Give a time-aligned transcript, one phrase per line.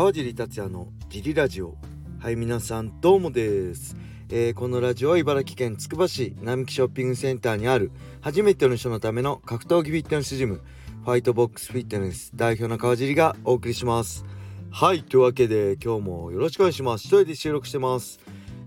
[0.00, 1.76] 川尻達也のジリラジオ。
[2.20, 3.94] はい皆さんどうもです、
[4.30, 7.92] えー、このラジオは茨城県つくば市並木ショッピングセンターにある
[8.22, 10.62] 初めての人のための格闘技フィットネスジム
[11.04, 14.24] ファイトボックスフィットネス代表の川尻がお送りします。
[14.70, 17.02] はいというわけで今日もよろしくお願いします。
[17.02, 18.20] 一人で収録してます。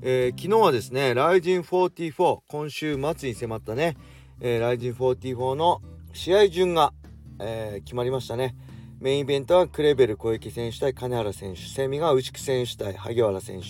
[0.04, 3.98] えー、昨日はですね、ライジン44、今週末に迫ったね、
[4.40, 5.82] え、ライジン44の
[6.14, 6.94] 試合順が、
[7.40, 8.56] えー、決まりましたね。
[9.00, 13.68] メインイベントはクレベル小池選手対金原選手、セミが内木選手対萩原選手、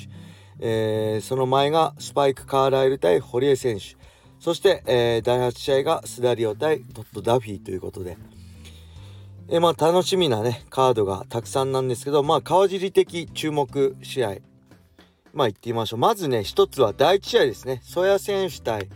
[0.60, 3.96] えー、その前がスパイク・カーライル対堀江選手、
[4.40, 8.18] そして、えー、第8試合がスダリオ対ドット・ダフィーということで、
[9.50, 14.36] えー、まあ楽しみなね、カードがたくさんなんですけど、まあ川尻的注目試合、
[15.34, 16.00] まあ行ってみましょう。
[16.00, 17.82] まずね、一つは第1試合ですね。
[17.84, 18.90] ソヤ選手対、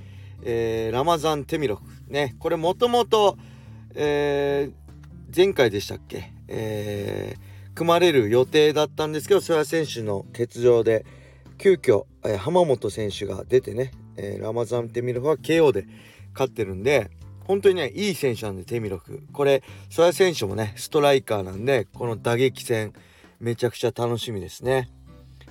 [0.44, 2.12] えー、ラマザン・テミロフ。
[2.12, 3.38] ね、これもともと、
[3.96, 4.87] えー、
[5.36, 11.06] 前回でしたっけ、えー、組まれる予定だったんですけど、ソヤ選手の欠場で、
[11.58, 15.86] 急遽、えー、浜本選手が出てね、えー、ラマザン・テミロフは KO で
[16.34, 17.10] 勝ってるんで、
[17.46, 19.24] 本当にね、いい選手なんで、テミロフ。
[19.32, 22.94] これ、ソヤ選手もね、ストライカーなんで、この打撃戦、
[23.40, 24.90] めちゃくちゃ楽しみですね。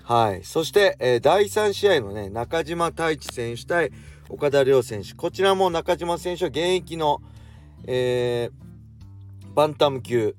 [0.03, 0.45] はい。
[0.45, 3.91] そして、えー、第3試合のね、中島太一選手対
[4.29, 5.15] 岡田亮選手。
[5.15, 7.21] こちらも中島選手は現役の、
[7.87, 8.66] えー、
[9.57, 10.37] バンタム級、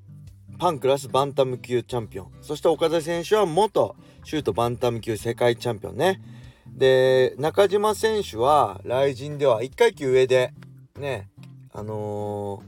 [0.60, 2.32] パンクラスバンタム級チャンピオン。
[2.40, 6.22] そして岡田選手は元シュートバンタム級世界チャンピオンね。
[6.68, 10.54] で、中島選手は、雷神では1階級上で、
[10.96, 11.28] ね、
[11.72, 12.62] あの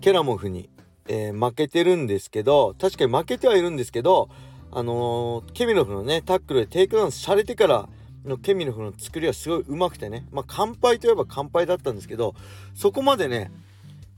[0.00, 0.68] ー、ケラモフに、
[1.08, 4.28] えー、負けてるんですけど、確かに負けてはいるんですけど、
[4.70, 7.88] あのー、ケミノフのねタックルでテイクダウンされてから
[8.24, 12.34] のケミノフの作りはすごい上手くてねまあ完敗といえば完敗だったんですけど
[12.74, 13.50] そこまでね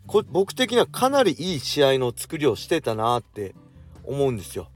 [0.07, 3.55] 僕的にはかなりいい試合の作りをしてたなって
[4.05, 4.69] 思うんですよ。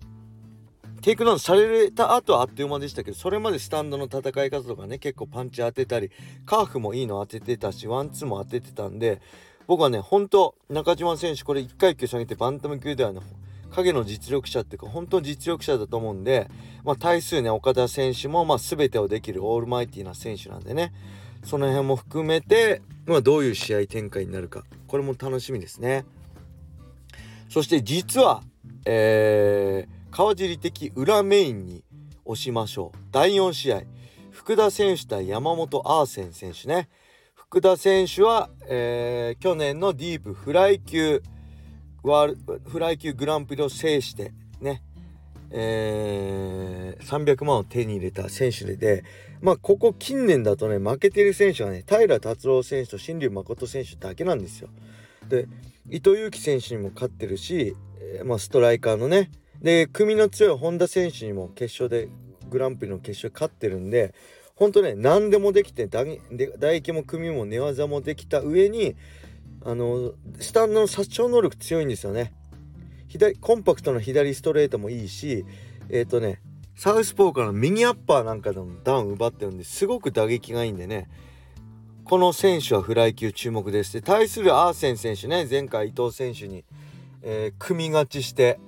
[1.02, 6.10] テイクダウンされた後はあっという間でしたけどそれまでスタンドの戦い方とかね結構パンチ当てたり
[6.44, 9.22] カーフもいいの当ててたしワンツーも当ててたんで
[9.68, 13.20] 僕はねほんと中島選手これ1階級下げてバンタム級ではね
[13.70, 16.50] 影の実力者っていうか本当実力者だと思うんで、
[16.84, 20.92] まあ、対数ね岡田選手もま全てをできるオールマイティな選手なんでね
[21.48, 24.64] その辺も含めて、まあ、どういう試合展開になるか。
[24.86, 26.04] これも楽しみですね。
[27.48, 28.42] そして実は、
[28.84, 31.84] えー、川尻的裏メインに
[32.26, 32.98] 押しましょう。
[33.12, 33.82] 第4試合。
[34.30, 36.90] 福田選手対山本アーセン選手ね。
[37.34, 41.22] 福田選手は、えー、去年のディープフライ級
[42.02, 44.82] フライ級グランプリを制してね、
[45.50, 49.02] えー、300万を手に入れた選手で
[49.40, 54.68] まあここ近年だとね負けてる選手はね平達郎選手と新竜誠選手だけなんですよ。
[55.28, 55.46] で
[55.90, 59.30] 伊藤有希選手にも勝ってるし、えー、まあ、ストライカーのね
[59.62, 62.08] で組の強い本田選手にも決勝で
[62.48, 64.14] グランプリの決勝勝ってるんで
[64.54, 68.96] ほんとね何でもできて打撃も組も寝技もできた上に
[69.64, 72.32] あのスタンドの殺傷能力強いんですよね
[73.08, 75.44] 左コンパクトな左ストレートもいいし
[75.90, 76.40] えっ、ー、とね
[76.78, 81.08] サウスポーから右アッパーなんかでもダウン奪ってるんですごく打撃がいいんでね。
[82.04, 83.94] この選手はフライ級注目です。
[83.94, 86.64] で対するアーセン選手ね前回伊藤選手に、
[87.22, 88.60] えー、組み勝ちして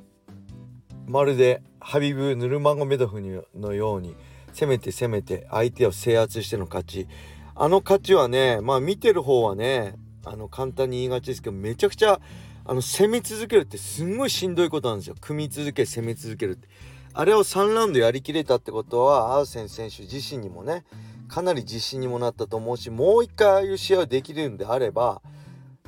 [1.06, 3.20] まるでハビブ・ヌルマゴメドフ
[3.54, 4.16] のように
[4.54, 7.06] 攻めて攻めて相手を制圧しての勝ち。
[7.54, 9.94] あの勝ちはねまあ見てる方はね
[10.24, 12.20] あの簡単に言いがちですけどめちゃくちゃ
[12.64, 15.14] あの攻め続けるってすんごいしんどいことなんですよ。
[15.20, 16.66] 組み続け攻め続けるって。
[17.12, 20.84] あれを3ラウンドやりきれたってことはアーセン選手自身にもね
[21.28, 25.22] かなり自信にもなったと思うしもう一回ああいう試合をできるんであれば、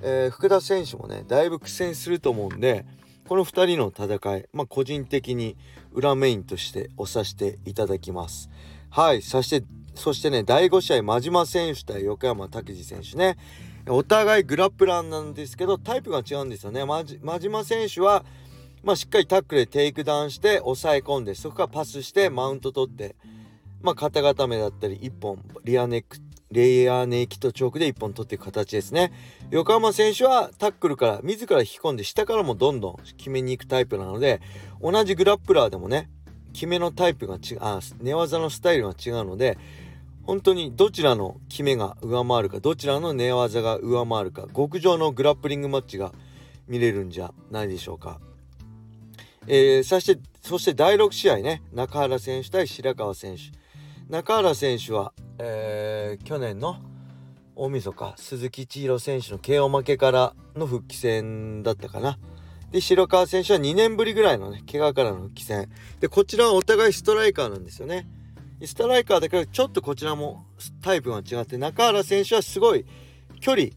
[0.03, 2.84] えー、福田選手もねだいぶ苦戦すると思うんで
[3.28, 5.56] この2人の戦いまあ個人的に
[5.93, 8.50] 裏メインとして押させていただきます。
[8.91, 13.37] はいそしてそしてね第5試合真島選手対横山武史選手ね。
[13.89, 16.84] お互いグラップラーなんですけどタイプが違うんですよね。
[16.84, 18.24] 真島選手は、
[18.83, 23.15] まあ、しっかりタックルでテイクダウンして抑え込んでそこからパスしてマウント取って、
[23.81, 26.19] まあ、肩固めだったり1本リアネック
[26.51, 29.13] rear naked choke で1本取っていく形ですね
[29.51, 34.43] 横山選手はタックルから自ら引き込んで下からもどんどん決めに行くタイプなので
[34.83, 36.11] 同じグラップラーでもね
[36.53, 37.59] 決めのタイプが違う
[38.03, 39.57] 寝技のスタイルが違うので
[40.25, 46.13] 本当にどちらの決めが上回るかどちらの寝技が上回るか極上のグラップリングマッチが
[46.69, 48.21] 見れるんじゃないでしょうか。
[49.47, 51.62] えー、そしてそして第6試合ね。
[51.72, 53.42] 中原選手対白川選手。
[54.09, 56.77] 中原選手は、えー、去年の
[57.54, 62.18] 大晦日鈴木千尋選手の KO 負けからの復帰戦だったかな。
[62.71, 65.68] で白川選手は2年ぶりぐらいのね怪我からの復帰戦。
[66.00, 68.09] でこちらはお互いストライカーなんですよね。
[68.65, 70.47] ストライカーだけどちょっとこちらも
[70.83, 72.86] タイプが違って中原選手はすごい
[73.41, 73.68] 距離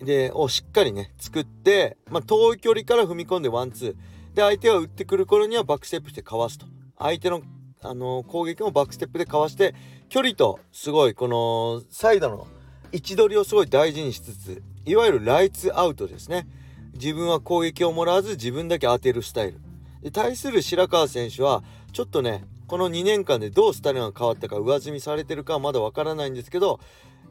[0.00, 4.19] でをしっかりね作って、まあ、遠い距離から踏み込んでワンツー。
[4.34, 6.66] で相手が打ってくる頃にはバックステップしてかわすと。
[6.98, 7.42] 相手の
[7.82, 9.74] あの攻撃もバックステップでかわして
[10.10, 12.46] 距離とすごいこのサイドの
[12.92, 16.46] 位置取りをすごい大事にしつついわゆるライツアウトですね。
[16.94, 19.60] 自分は攻撃をもらわず自分だけ当てるスタイル。
[20.02, 21.62] で対する白川選手は
[21.92, 26.78] ちょっとねこの2年間でどうスタイルが変わったか上積みされてるかはまだわからないんですけど、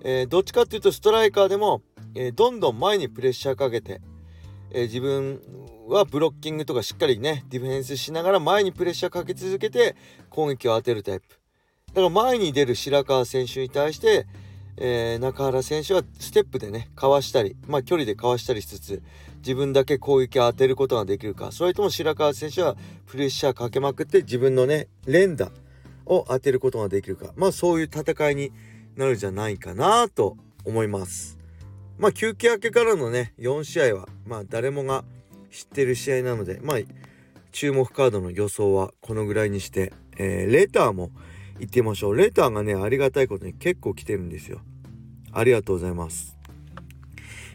[0.01, 1.81] えー、どっちかっていうとストライカーでも、
[2.13, 4.01] えー、どんどん前にプレッシャーかけて、
[4.72, 5.42] えー、自分
[5.89, 9.95] はブロッキングとかしっかりねディフェンスしながら前にプレッシャーかけ続けて
[10.30, 11.27] 攻撃を当てるタイプ。
[11.88, 14.27] だから前に出る白川選手に対して、
[14.77, 19.01] えー、中原選手はステップでねかわしたりまあ距離でかわしたりしつつ
[19.38, 21.51] 自分だけ攻撃を当てることができるか。
[21.51, 22.75] それとも白川選手は
[23.07, 25.51] プレッシャーかけまくって自分のね連打
[26.06, 27.33] を当てることができるか。
[27.36, 28.51] まあそういう戦いに
[28.95, 31.38] なるんじゃないかなと思います。
[31.97, 35.03] まあ休憩明けからのね4試合はまあ誰もが
[35.51, 36.78] 知ってる試合なのでまあ
[37.51, 41.12] 注目カードの予想はこのぐらいにして、えー、レターも
[41.60, 44.62] 行ってみましょうレターがねありがたいことに結構来てるんですよ
[45.31, 46.38] ありがとうございます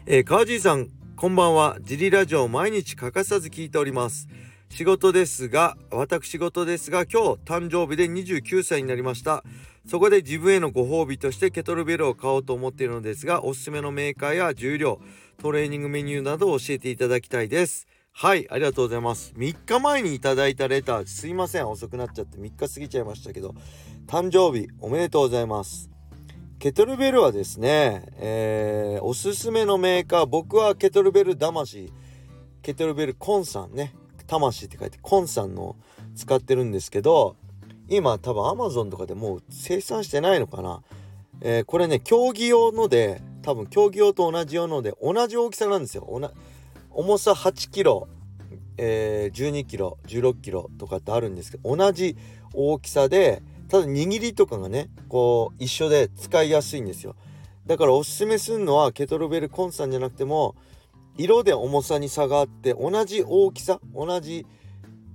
[0.05, 1.77] えー、川尻さんこんばんは。
[1.81, 4.27] ジリラジオ毎日欠かさず聞いております。
[4.69, 9.41] 仕事ですが、私事ですが、今日誕生日で29歳になりました。
[9.87, 14.99] そこで自分へのご褒美としてケトルベルを買おうと思っているのですが、おすすめのメーカーや重量、
[15.35, 17.87] トレーニングメニューなどを教えていただきたいです。
[18.11, 19.33] はい、ありがとうございます。
[19.37, 23.53] 3日前にいただいたレター、すいません、遅くなっちゃって3日過ぎちゃいましたけど、
[24.07, 25.89] 誕生日おめでとうございます。
[26.59, 31.91] ケトルベルはですね、えー、おすすめのメーカー、僕はケトルベル魂、
[32.61, 33.93] ケトルベルコンさんね、
[34.27, 35.75] 魂って書いてコンさんの
[36.15, 37.35] 使ってるんですけど、
[37.89, 40.81] 今多分 Amazon とかでもう生産してないのかな。
[41.41, 46.03] えー、これね、競技用ので、多分競技用と同じ用ので、同じ大きさなんですよ。
[46.91, 48.07] 重さ8キロ、
[48.77, 52.17] えー、12キロ、16キロとかってあるんですけど、同じ
[52.53, 57.15] 大きさで、ただ握りとかがねこう一緒で使いやすいんですよ
[57.65, 60.55] だからおすすめするのはケトルベルコンさんじゃなくても
[61.17, 64.45] 色で重さに差があって同じ大きさ同じ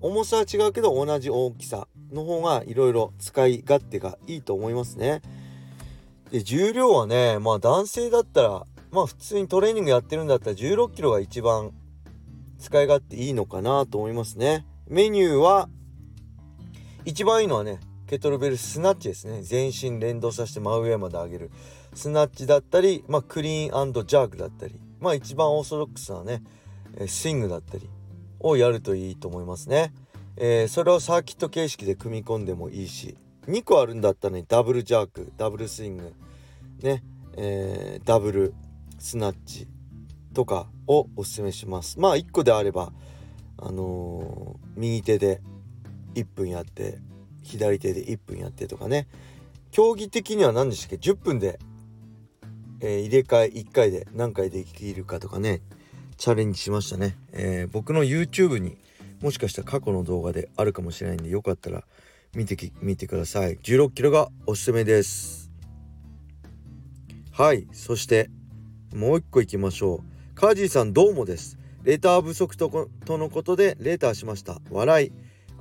[0.00, 5.22] 重さは違うけど同じ大きさの方がいろいろ使い勝手がいいと思いますね
[6.30, 11.72] で重量はねまあ男性だったらまあ普通にトレーニングやってるんだったら16キロが一番
[12.58, 14.66] 使い勝手いいのかなと思いますね。
[14.86, 15.68] メニューは
[17.04, 19.42] 一番いいのはねケトルベルスナッチですね。
[19.42, 21.50] 全身連動させて真上まで上げる。
[21.94, 24.80] スナッチだったり、まあ、クリーンジャークだったり。
[25.00, 26.42] まあ一番オーソドックスなね
[27.06, 27.88] スイングだったり
[28.38, 29.92] をやるといいと思いますね、
[30.36, 34.44] えー、それをサーキット形式で組み込んでもいいし2個あるんだったらね。
[34.46, 36.12] ダブルジャークダブルスイング。
[36.82, 37.02] ね、
[37.36, 38.54] えー、ダブル
[38.98, 39.66] スナッチ
[40.34, 41.98] とかをおすすめします。
[41.98, 42.92] まあ1個であれば
[43.58, 45.40] あのー、右手で
[46.14, 46.98] 1分やって
[47.42, 49.08] 左手で1分やってとかね。
[49.70, 51.58] 競技的には何でしたっけ？10分で、
[52.80, 55.62] えー、入れ替え1回で何回できるかとかね。
[56.20, 58.76] チャレンジしましたね、えー、僕の YouTube に
[59.22, 61.82] もしかしたら過去の動画であるかもしれないんでよかったら
[62.34, 63.56] 見てき見てください。
[63.58, 65.50] 16キロがおすすめです。
[67.32, 67.66] はい。
[67.72, 68.30] そして
[68.94, 70.34] もう一個いきましょう。
[70.34, 71.58] カージーさんどうもです。
[71.82, 74.60] レター不足ととのことでレターしました。
[74.70, 75.12] 笑い。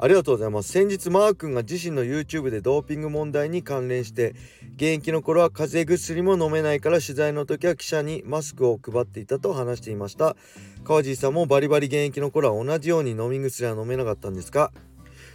[0.01, 0.71] ありがとうございます。
[0.71, 4.33] 先日マー君が自身の YouTube でドーピング問題に関連して
[4.75, 10.37] 現役の頃は風邪薬も飲めないから取材の時は記者にマスクを配っていたと話していました。
[10.85, 14.71] 川地さんもバリバリ現役の頃は同じように飲み薬は飲めなかったんですか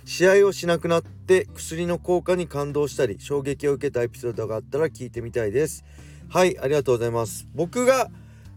[0.04, 5.84] 試合をしなくなって薬の効果に感動したり衝撃を受けたエピソードがあったら聞いてみたいです。
[6.28, 7.46] はいありがとうございます。
[7.54, 8.10] 僕が、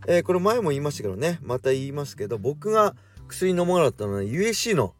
[0.07, 1.39] えー、これ前も言いましたけどね。
[1.41, 2.95] また言いますけど僕が
[3.27, 4.93] 薬飲まなかったのは USC の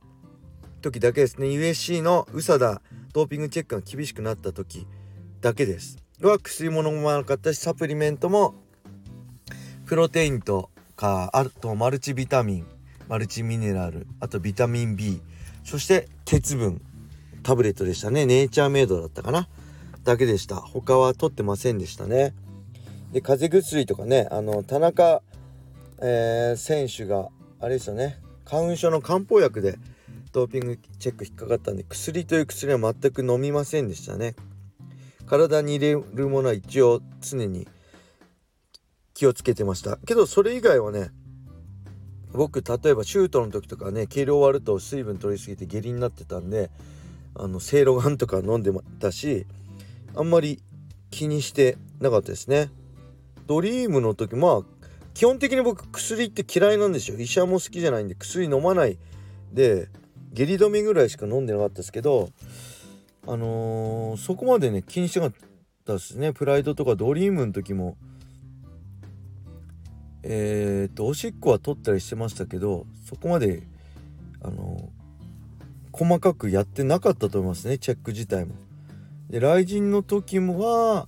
[0.82, 1.48] 時だけですね。
[1.48, 2.82] USC の USADA
[3.14, 4.88] ドーピングチェックが厳しくなった時
[5.42, 5.98] だけです。
[6.22, 8.56] は薬も飲まなかったしサプリメントも
[9.86, 12.68] プロテインとかあとマルチビタミン
[13.08, 15.22] マルチミネラルあとビタミン B
[15.68, 16.82] そして鉄分。
[17.44, 18.26] タブレットでしたね。
[18.26, 19.50] ネイチャーメイドだったかな。
[20.06, 20.56] だけでした。
[20.56, 22.34] 他は取ってませんでしたね。
[23.12, 24.30] で風邪薬とかね。
[24.32, 25.22] あの田中、
[26.02, 27.28] えー、選手が
[27.60, 28.18] あれですよね。
[28.46, 29.78] 花粉症の漢方薬で
[30.32, 34.36] ドーピングチェック引っかかったんで薬という薬は全く飲みませんでしたね。
[35.26, 37.68] 体に入れるものは一応常に
[39.14, 39.98] 気をつけてました。
[39.98, 41.10] けどそれ以外はね
[42.38, 46.70] 僕例えばシュートの時とかね計量終わると水分取りすぎて下痢になってたんで
[47.36, 49.46] あのせいろがんとか飲んでたし
[50.16, 50.62] あんまり
[51.12, 52.70] 気にしてなかったですね。
[53.46, 54.62] ドリームの時まあ
[55.14, 57.20] 基本的に僕薬って嫌いなんですよ。
[57.20, 58.98] 医者も好きじゃないんで薬飲まない
[59.52, 59.90] で
[60.34, 62.30] 下痢止めぐらいしか飲んでなかったですけど
[63.26, 65.48] あのー、そこまでね気にしてなかっ
[65.86, 66.34] たですね。
[66.34, 67.98] プライドとかドリームの時も
[70.30, 73.64] えー、っとおしっこは取ったりしてましたけどそこまで
[74.42, 74.90] あの、
[75.94, 78.54] 細かくやってなかったと思いますねチェック自体も。
[79.30, 81.08] で雷神の時もは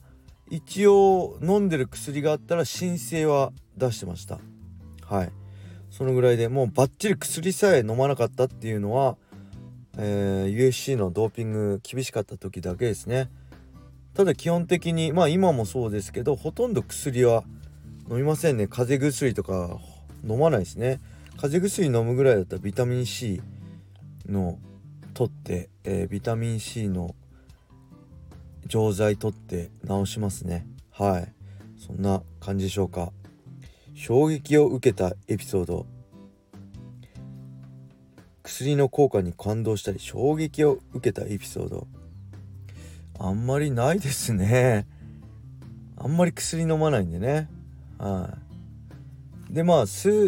[0.49, 4.39] 一応飲んでる薬があったら申請は出してました。
[5.05, 5.31] はい。
[5.91, 9.17] そのぐらいでもうバッチリ薬さえ飲まなかったっていうのは、
[9.97, 13.29] えー、USC のドーピング厳しかった時だけですね。
[14.13, 17.43] ただ基本的にまあ今もそうですけどほとんど薬は
[18.09, 18.67] 飲みませんね。
[18.67, 19.79] 風邪薬とか
[20.27, 20.99] 飲まないですね。
[21.37, 23.41] 風邪薬飲むぐらいだったらビタミン C
[24.27, 24.57] の
[25.13, 27.13] 取って、えー、ビタミン C の
[28.65, 30.65] 錠剤取って治しますね。
[30.91, 31.33] はい。
[31.77, 33.11] そんな感じでしょうか。
[33.95, 35.85] 衝撃を受けたエピソード。
[38.43, 41.87] 薬の効果に感動したり衝撃を受けたエピソード。
[43.19, 44.87] あんまりないですね。
[45.95, 47.49] あんまり薬飲まないんでね。
[47.99, 48.37] は
[49.49, 49.53] い。
[49.53, 49.85] でまあ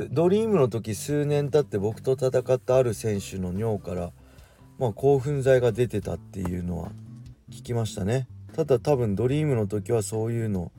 [0.10, 4.12] ドリームの時数年経って僕と戦ったある選手の尿から
[4.80, 6.92] まあ興奮剤が出てたっていうのは
[7.52, 8.28] 聞きましたね。
[8.54, 10.72] ただ多分ドリームの時はそういうの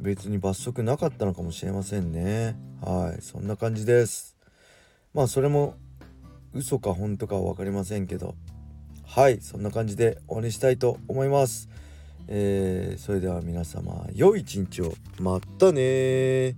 [0.00, 2.56] 別に罰則なかったのかもしれませんね。
[2.80, 3.22] はい。
[3.22, 4.36] そんな感じです。
[5.12, 5.74] まあそれも
[6.54, 8.34] 嘘か本当かは分かりませんけど。
[9.06, 9.40] はい。
[9.42, 11.68] そんな感じで終わりにしたいと思います。
[12.28, 14.94] えー、それでは皆様良い一日を。
[15.20, 16.56] またね